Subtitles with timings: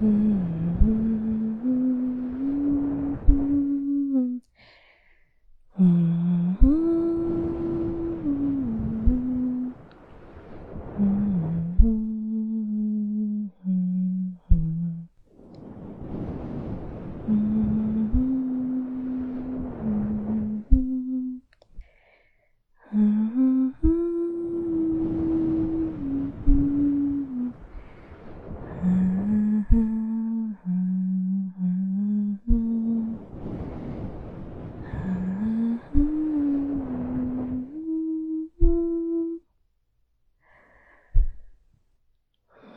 [0.00, 0.55] 嗯。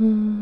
[0.00, 0.35] Mm-hmm.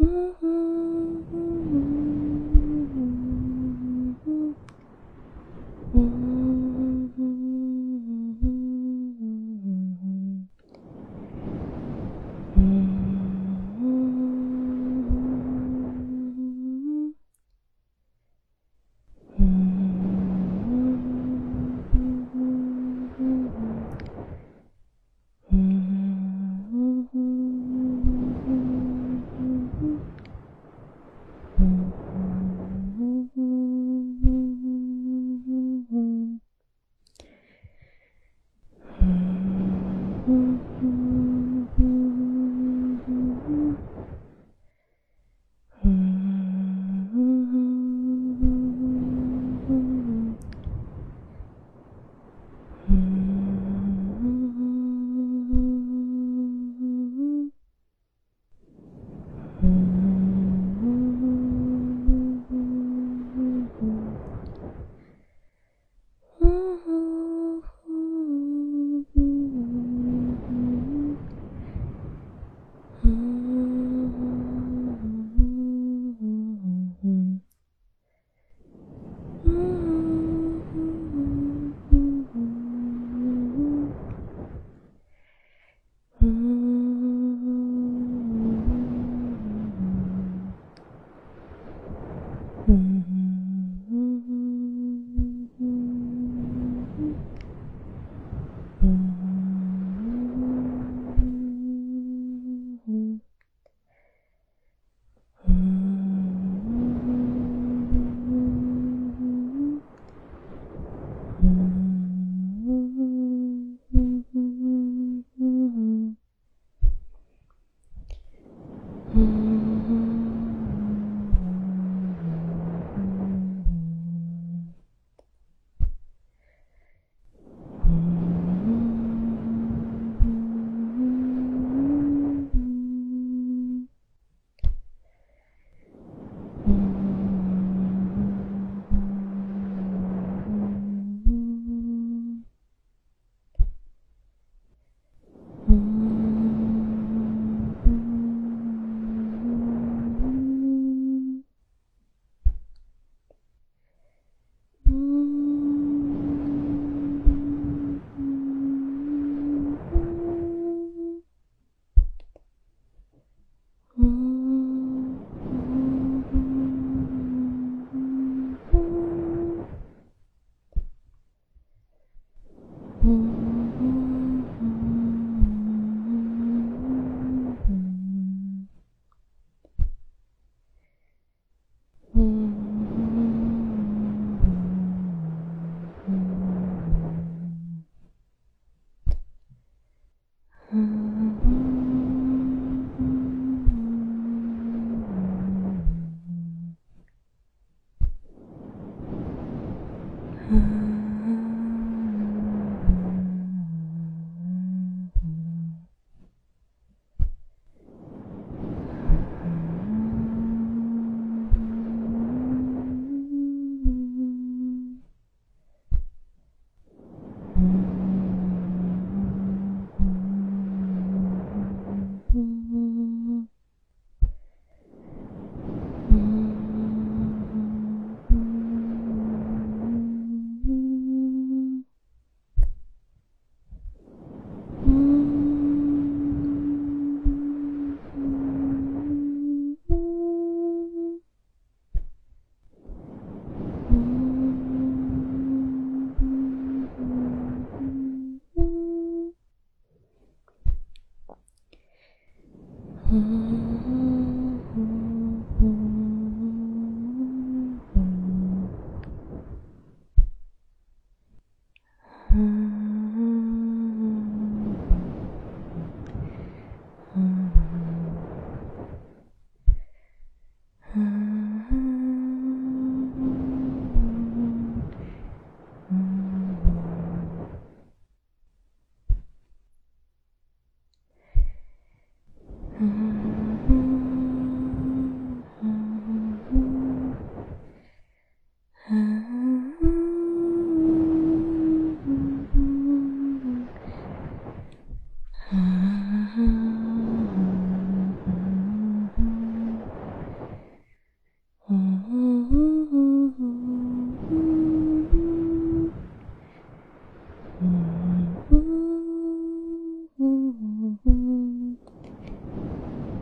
[0.00, 0.67] Mm-hmm.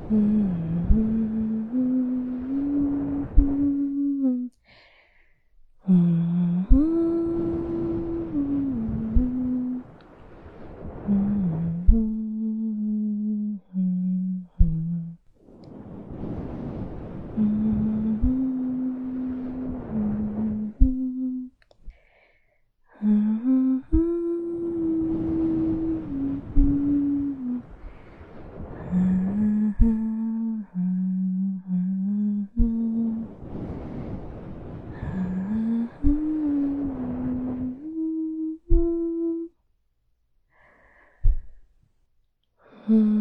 [0.09, 0.76] 嗯。
[42.87, 43.16] Hmm.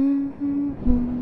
[0.00, 1.19] Mm-hmm.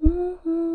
[0.00, 0.71] Mm-hmm.